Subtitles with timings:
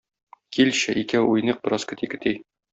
[0.57, 2.37] Килче икәү уйныйк бераз кети-кети.